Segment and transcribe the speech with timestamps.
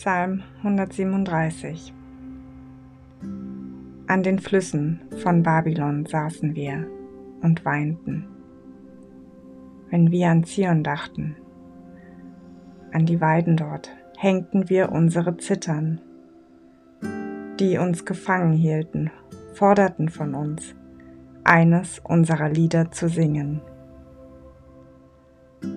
[0.00, 1.92] Psalm 137
[4.06, 6.86] An den Flüssen von Babylon saßen wir
[7.42, 8.28] und weinten,
[9.90, 11.34] wenn wir an Zion dachten,
[12.92, 16.00] an die Weiden dort hängten wir unsere Zittern,
[17.58, 19.10] die uns gefangen hielten,
[19.54, 20.76] forderten von uns,
[21.42, 23.62] eines unserer Lieder zu singen.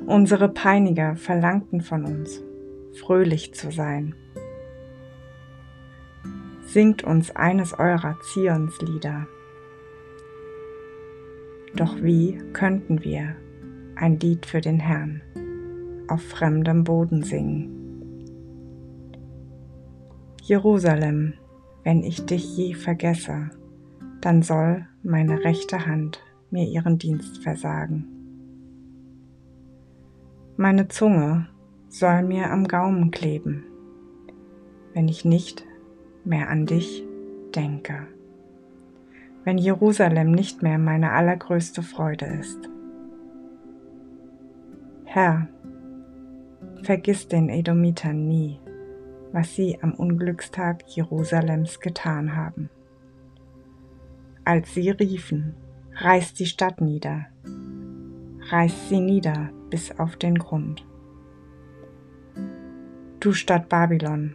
[0.05, 2.43] Unsere Peiniger verlangten von uns,
[2.99, 4.15] fröhlich zu sein.
[6.65, 9.27] Singt uns eines eurer Zionslieder.
[11.75, 13.35] Doch wie könnten wir
[13.95, 15.21] ein Lied für den Herrn
[16.07, 17.77] auf fremdem Boden singen?
[20.41, 21.33] Jerusalem,
[21.83, 23.49] wenn ich dich je vergesse,
[24.21, 28.05] dann soll meine rechte Hand mir ihren Dienst versagen.
[30.57, 31.47] Meine Zunge
[31.91, 33.65] soll mir am Gaumen kleben,
[34.93, 35.65] wenn ich nicht
[36.23, 37.03] mehr an dich
[37.53, 38.07] denke,
[39.43, 42.69] wenn Jerusalem nicht mehr meine allergrößte Freude ist.
[45.03, 45.49] Herr,
[46.83, 48.61] vergiss den Edomitern nie,
[49.33, 52.69] was sie am Unglückstag Jerusalems getan haben.
[54.45, 55.55] Als sie riefen,
[55.95, 57.25] reiß die Stadt nieder,
[58.49, 60.85] reiß sie nieder bis auf den Grund.
[63.21, 64.33] Du Stadt Babylon,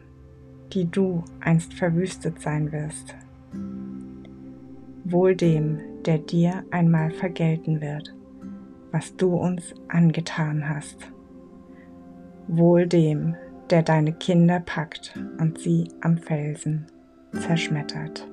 [0.72, 3.16] die du einst verwüstet sein wirst.
[5.02, 8.14] Wohl dem, der dir einmal vergelten wird,
[8.92, 10.98] was du uns angetan hast.
[12.46, 13.34] Wohl dem,
[13.70, 16.86] der deine Kinder packt und sie am Felsen
[17.32, 18.28] zerschmettert.